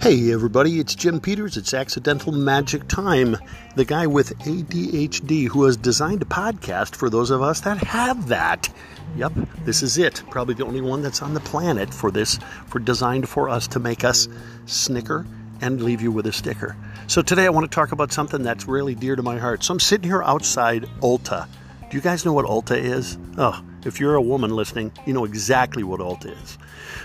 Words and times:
Hey 0.00 0.32
everybody, 0.32 0.80
it's 0.80 0.96
Jim 0.96 1.20
Peters. 1.20 1.56
It's 1.56 1.72
Accidental 1.72 2.32
Magic 2.32 2.88
Time, 2.88 3.36
the 3.76 3.84
guy 3.84 4.08
with 4.08 4.36
ADHD 4.40 5.46
who 5.46 5.62
has 5.66 5.76
designed 5.76 6.22
a 6.22 6.24
podcast 6.24 6.96
for 6.96 7.08
those 7.08 7.30
of 7.30 7.40
us 7.40 7.60
that 7.60 7.78
have 7.84 8.26
that. 8.26 8.68
Yep, 9.14 9.32
this 9.64 9.84
is 9.84 9.96
it. 9.96 10.24
Probably 10.28 10.54
the 10.54 10.66
only 10.66 10.80
one 10.80 11.02
that's 11.02 11.22
on 11.22 11.34
the 11.34 11.40
planet 11.40 11.94
for 11.94 12.10
this, 12.10 12.40
for 12.66 12.80
designed 12.80 13.28
for 13.28 13.48
us 13.48 13.68
to 13.68 13.78
make 13.78 14.02
us 14.02 14.26
snicker 14.66 15.24
and 15.60 15.80
leave 15.82 16.02
you 16.02 16.10
with 16.10 16.26
a 16.26 16.32
sticker. 16.32 16.76
So 17.06 17.22
today 17.22 17.46
I 17.46 17.50
want 17.50 17.70
to 17.70 17.72
talk 17.72 17.92
about 17.92 18.10
something 18.10 18.42
that's 18.42 18.66
really 18.66 18.96
dear 18.96 19.14
to 19.14 19.22
my 19.22 19.38
heart. 19.38 19.62
So 19.62 19.74
I'm 19.74 19.78
sitting 19.78 20.10
here 20.10 20.24
outside 20.24 20.88
Ulta. 21.00 21.46
Do 21.90 21.96
you 21.96 22.00
guys 22.00 22.24
know 22.24 22.32
what 22.32 22.46
Ulta 22.46 22.78
is? 22.78 23.18
Oh, 23.36 23.64
if 23.84 23.98
you're 23.98 24.14
a 24.14 24.22
woman 24.22 24.54
listening, 24.54 24.92
you 25.06 25.12
know 25.12 25.24
exactly 25.24 25.82
what 25.82 25.98
Ulta 25.98 26.40
is. 26.40 26.56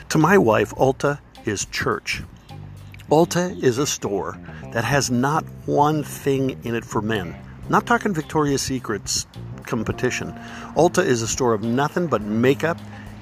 To 0.10 0.20
my 0.20 0.38
wife, 0.38 0.76
Ulta 0.76 1.18
is 1.44 1.66
church. 1.66 2.22
Ulta 3.10 3.64
is 3.64 3.80
a 3.80 3.88
store 3.88 4.38
that 4.74 4.84
has 4.84 5.10
not 5.10 5.44
one 5.66 6.04
thing 6.04 6.64
in 6.64 6.76
it 6.76 6.86
for 6.86 7.02
men. 7.02 7.36
Not 7.68 7.88
talking 7.88 8.14
Victoria's 8.14 8.62
Secrets 8.62 9.26
competition. 9.64 10.32
Ulta 10.78 11.04
is 11.04 11.24
a 11.24 11.28
store 11.28 11.56
of 11.56 11.64
nothing 11.64 12.06
but 12.06 12.22
makeup, 12.22 12.78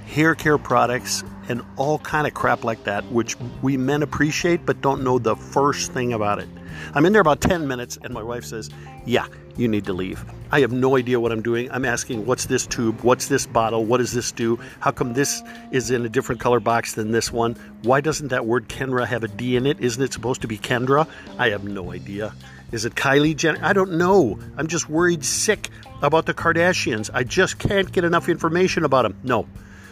hair 0.05 0.35
care 0.35 0.57
products, 0.57 1.23
and 1.49 1.61
all 1.75 1.99
kind 1.99 2.27
of 2.27 2.33
crap 2.33 2.63
like 2.63 2.83
that, 2.85 3.03
which 3.11 3.35
we 3.61 3.77
men 3.77 4.03
appreciate 4.03 4.65
but 4.65 4.81
don't 4.81 5.03
know 5.03 5.19
the 5.19 5.35
first 5.35 5.91
thing 5.91 6.13
about 6.13 6.39
it. 6.39 6.47
I'm 6.93 7.05
in 7.05 7.13
there 7.13 7.21
about 7.21 7.41
10 7.41 7.67
minutes, 7.67 7.97
and 8.01 8.13
my 8.13 8.23
wife 8.23 8.45
says, 8.45 8.69
Yeah, 9.05 9.27
you 9.57 9.67
need 9.67 9.85
to 9.85 9.93
leave. 9.93 10.23
I 10.51 10.61
have 10.61 10.71
no 10.71 10.97
idea 10.97 11.19
what 11.19 11.31
I'm 11.31 11.41
doing. 11.41 11.71
I'm 11.71 11.85
asking, 11.85 12.25
What's 12.25 12.45
this 12.45 12.65
tube? 12.65 13.01
What's 13.01 13.27
this 13.27 13.45
bottle? 13.45 13.85
What 13.85 13.97
does 13.97 14.11
this 14.11 14.31
do? 14.31 14.59
How 14.79 14.91
come 14.91 15.13
this 15.13 15.43
is 15.71 15.91
in 15.91 16.05
a 16.05 16.09
different 16.09 16.41
color 16.41 16.59
box 16.59 16.93
than 16.93 17.11
this 17.11 17.31
one? 17.31 17.55
Why 17.83 18.01
doesn't 18.01 18.29
that 18.29 18.45
word 18.45 18.69
Kenra 18.69 19.05
have 19.05 19.23
a 19.23 19.27
D 19.27 19.55
in 19.55 19.65
it? 19.65 19.79
Isn't 19.79 20.01
it 20.01 20.13
supposed 20.13 20.41
to 20.41 20.47
be 20.47 20.57
Kendra? 20.57 21.07
I 21.37 21.49
have 21.49 21.63
no 21.63 21.91
idea. 21.91 22.33
Is 22.71 22.85
it 22.85 22.95
Kylie 22.95 23.35
Jenner? 23.35 23.59
I 23.61 23.73
don't 23.73 23.93
know. 23.93 24.39
I'm 24.57 24.67
just 24.67 24.89
worried 24.89 25.23
sick 25.23 25.69
about 26.01 26.25
the 26.25 26.33
Kardashians. 26.33 27.09
I 27.13 27.23
just 27.23 27.59
can't 27.59 27.91
get 27.91 28.03
enough 28.03 28.29
information 28.29 28.83
about 28.83 29.03
them. 29.03 29.15
No. 29.23 29.47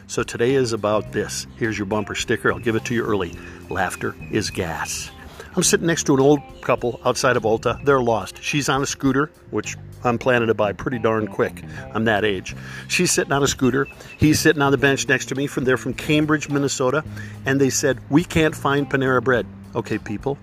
So 0.08 0.24
today 0.24 0.56
is 0.56 0.74
about 0.74 1.12
this. 1.12 1.48
Here's 1.58 1.78
your 1.78 1.86
bumper 1.86 2.16
sticker. 2.16 2.52
I'll 2.52 2.60
give 2.60 2.76
it 2.76 2.86
to 2.86 2.94
you 2.94 3.04
early. 3.04 3.38
Laughter 3.70 4.16
is 4.32 4.50
gas. 4.50 5.10
I'm 5.56 5.64
sitting 5.64 5.88
next 5.88 6.06
to 6.06 6.14
an 6.14 6.22
old 6.22 6.40
couple 6.62 7.02
outside 7.04 7.36
of 7.36 7.44
Ulta. 7.44 7.84
They're 7.84 8.02
lost. 8.02 8.42
She's 8.42 8.70
on 8.70 8.82
a 8.82 8.86
scooter, 8.86 9.32
which 9.50 9.76
I'm 10.04 10.18
planning 10.18 10.48
to 10.48 10.54
buy 10.54 10.72
pretty 10.74 10.98
darn 10.98 11.28
quick. 11.28 11.64
I'm 11.94 12.06
that 12.06 12.24
age. 12.24 12.56
She's 12.88 13.12
sitting 13.12 13.34
on 13.34 13.44
a 13.44 13.48
scooter. 13.48 13.88
He's 14.18 14.40
sitting 14.40 14.62
on 14.62 14.72
the 14.72 14.78
bench 14.78 15.08
next 15.08 15.26
to 15.28 15.36
me. 15.36 15.48
From 15.48 15.66
they're 15.66 15.78
from 15.78 15.94
Cambridge, 15.94 16.50
Minnesota, 16.50 17.04
and 17.46 17.60
they 17.60 17.70
said 17.70 18.00
we 18.10 18.24
can't 18.24 18.56
find 18.56 18.90
Panera 18.90 19.24
Bread. 19.24 19.46
Okay, 19.76 19.98
people. 19.98 20.38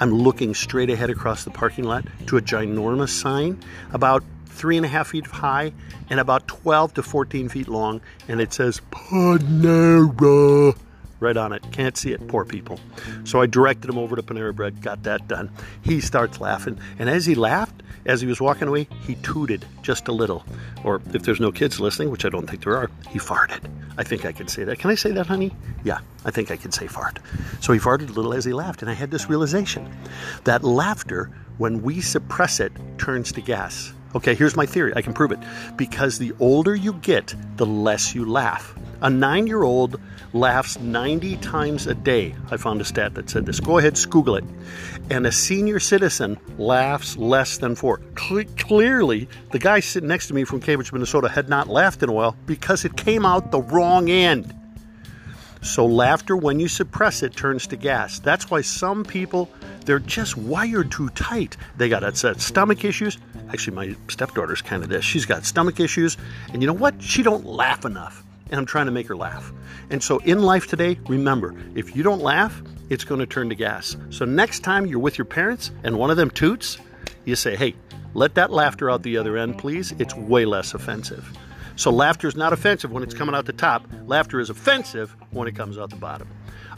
I'm 0.00 0.12
looking 0.12 0.54
straight 0.54 0.90
ahead 0.90 1.10
across 1.10 1.44
the 1.44 1.50
parking 1.50 1.84
lot 1.84 2.04
to 2.26 2.36
a 2.36 2.42
ginormous 2.42 3.10
sign 3.10 3.62
about 3.92 4.24
three 4.54 4.76
and 4.76 4.86
a 4.86 4.88
half 4.88 5.08
feet 5.08 5.26
high 5.26 5.72
and 6.10 6.20
about 6.20 6.46
12 6.48 6.94
to 6.94 7.02
14 7.02 7.48
feet 7.48 7.68
long, 7.68 8.00
and 8.28 8.40
it 8.40 8.52
says 8.52 8.80
Panera 8.90 10.76
right 11.20 11.36
on 11.36 11.52
it. 11.52 11.62
Can't 11.72 11.96
see 11.96 12.12
it, 12.12 12.26
poor 12.28 12.44
people. 12.44 12.78
So 13.24 13.40
I 13.40 13.46
directed 13.46 13.90
him 13.90 13.98
over 13.98 14.14
to 14.16 14.22
Panera 14.22 14.54
Bread, 14.54 14.82
got 14.82 15.02
that 15.04 15.26
done. 15.26 15.50
He 15.82 16.00
starts 16.00 16.40
laughing, 16.40 16.78
and 16.98 17.08
as 17.08 17.26
he 17.26 17.34
laughed, 17.34 17.82
as 18.06 18.20
he 18.20 18.26
was 18.26 18.40
walking 18.40 18.68
away, 18.68 18.86
he 19.06 19.14
tooted 19.16 19.64
just 19.82 20.08
a 20.08 20.12
little. 20.12 20.44
Or 20.84 21.00
if 21.12 21.22
there's 21.22 21.40
no 21.40 21.50
kids 21.50 21.80
listening, 21.80 22.10
which 22.10 22.26
I 22.26 22.28
don't 22.28 22.48
think 22.48 22.62
there 22.62 22.76
are, 22.76 22.90
he 23.08 23.18
farted. 23.18 23.70
I 23.96 24.02
think 24.02 24.26
I 24.26 24.32
can 24.32 24.48
say 24.48 24.64
that. 24.64 24.78
Can 24.78 24.90
I 24.90 24.94
say 24.94 25.12
that, 25.12 25.26
honey? 25.26 25.56
Yeah, 25.84 26.00
I 26.24 26.30
think 26.30 26.50
I 26.50 26.56
can 26.56 26.70
say 26.70 26.86
fart. 26.86 27.18
So 27.60 27.72
he 27.72 27.80
farted 27.80 28.10
a 28.10 28.12
little 28.12 28.34
as 28.34 28.44
he 28.44 28.52
laughed, 28.52 28.82
and 28.82 28.90
I 28.90 28.94
had 28.94 29.10
this 29.10 29.30
realization 29.30 29.90
that 30.44 30.62
laughter, 30.62 31.30
when 31.56 31.80
we 31.82 32.02
suppress 32.02 32.60
it, 32.60 32.72
turns 32.98 33.32
to 33.32 33.40
gas. 33.40 33.94
Okay, 34.14 34.34
here's 34.34 34.54
my 34.56 34.64
theory. 34.64 34.92
I 34.94 35.02
can 35.02 35.12
prove 35.12 35.32
it. 35.32 35.40
Because 35.76 36.18
the 36.18 36.32
older 36.38 36.74
you 36.74 36.92
get, 36.94 37.34
the 37.56 37.66
less 37.66 38.14
you 38.14 38.24
laugh. 38.24 38.74
A 39.02 39.10
nine 39.10 39.46
year 39.46 39.64
old 39.64 40.00
laughs 40.32 40.78
90 40.78 41.36
times 41.38 41.86
a 41.86 41.94
day. 41.94 42.34
I 42.50 42.56
found 42.56 42.80
a 42.80 42.84
stat 42.84 43.14
that 43.14 43.28
said 43.28 43.44
this. 43.44 43.60
Go 43.60 43.78
ahead, 43.78 43.98
Google 44.10 44.36
it. 44.36 44.44
And 45.10 45.26
a 45.26 45.32
senior 45.32 45.80
citizen 45.80 46.38
laughs 46.58 47.16
less 47.16 47.58
than 47.58 47.74
four. 47.74 47.98
Cle- 48.14 48.44
clearly, 48.56 49.28
the 49.50 49.58
guy 49.58 49.80
sitting 49.80 50.08
next 50.08 50.28
to 50.28 50.34
me 50.34 50.44
from 50.44 50.60
Cambridge, 50.60 50.92
Minnesota 50.92 51.28
had 51.28 51.48
not 51.48 51.68
laughed 51.68 52.02
in 52.02 52.08
a 52.08 52.12
while 52.12 52.36
because 52.46 52.84
it 52.84 52.96
came 52.96 53.26
out 53.26 53.50
the 53.50 53.60
wrong 53.60 54.08
end. 54.08 54.54
So, 55.64 55.86
laughter, 55.86 56.36
when 56.36 56.60
you 56.60 56.68
suppress 56.68 57.22
it, 57.22 57.34
turns 57.34 57.66
to 57.68 57.76
gas. 57.76 58.18
That's 58.18 58.50
why 58.50 58.60
some 58.60 59.02
people, 59.02 59.48
they're 59.86 59.98
just 59.98 60.36
wired 60.36 60.92
too 60.92 61.08
tight. 61.08 61.56
They 61.78 61.88
got 61.88 62.02
that 62.02 62.38
stomach 62.38 62.84
issues. 62.84 63.16
Actually, 63.48 63.74
my 63.74 63.96
stepdaughter's 64.08 64.60
kind 64.60 64.82
of 64.82 64.90
this. 64.90 65.06
She's 65.06 65.24
got 65.24 65.46
stomach 65.46 65.80
issues. 65.80 66.18
And 66.52 66.62
you 66.62 66.66
know 66.66 66.74
what? 66.74 67.02
She 67.02 67.22
don't 67.22 67.46
laugh 67.46 67.86
enough. 67.86 68.22
And 68.50 68.60
I'm 68.60 68.66
trying 68.66 68.86
to 68.86 68.92
make 68.92 69.08
her 69.08 69.16
laugh. 69.16 69.50
And 69.88 70.02
so, 70.02 70.18
in 70.18 70.42
life 70.42 70.66
today, 70.66 70.98
remember, 71.08 71.54
if 71.74 71.96
you 71.96 72.02
don't 72.02 72.20
laugh, 72.20 72.62
it's 72.90 73.04
going 73.04 73.20
to 73.20 73.26
turn 73.26 73.48
to 73.48 73.54
gas. 73.54 73.96
So, 74.10 74.26
next 74.26 74.60
time 74.60 74.84
you're 74.84 74.98
with 74.98 75.16
your 75.16 75.24
parents 75.24 75.70
and 75.82 75.98
one 75.98 76.10
of 76.10 76.18
them 76.18 76.28
toots, 76.30 76.76
you 77.24 77.36
say, 77.36 77.56
hey, 77.56 77.74
let 78.12 78.34
that 78.34 78.52
laughter 78.52 78.90
out 78.90 79.02
the 79.02 79.16
other 79.16 79.38
end, 79.38 79.56
please. 79.56 79.92
It's 79.98 80.14
way 80.14 80.44
less 80.44 80.74
offensive. 80.74 81.26
So 81.76 81.90
laughter 81.90 82.28
is 82.28 82.36
not 82.36 82.52
offensive 82.52 82.92
when 82.92 83.02
it's 83.02 83.14
coming 83.14 83.34
out 83.34 83.46
the 83.46 83.52
top. 83.52 83.86
Laughter 84.06 84.40
is 84.40 84.50
offensive 84.50 85.14
when 85.30 85.48
it 85.48 85.56
comes 85.56 85.78
out 85.78 85.90
the 85.90 85.96
bottom. 85.96 86.28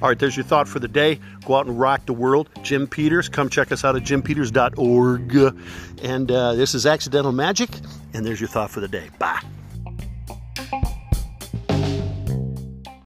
All 0.02 0.08
right, 0.08 0.18
there's 0.18 0.36
your 0.36 0.44
thought 0.44 0.68
for 0.68 0.78
the 0.78 0.88
day. 0.88 1.20
Go 1.46 1.56
out 1.56 1.66
and 1.66 1.78
rock 1.78 2.06
the 2.06 2.12
world. 2.12 2.50
Jim 2.62 2.86
Peters, 2.86 3.28
come 3.28 3.48
check 3.48 3.72
us 3.72 3.84
out 3.84 3.96
at 3.96 4.02
jimpeters.org. 4.02 5.56
And 6.02 6.30
uh, 6.30 6.54
this 6.54 6.74
is 6.74 6.84
Accidental 6.86 7.32
Magic, 7.32 7.70
and 8.12 8.24
there's 8.24 8.40
your 8.40 8.48
thought 8.48 8.70
for 8.70 8.80
the 8.80 8.88
day. 8.88 9.08
Bye. 9.18 9.40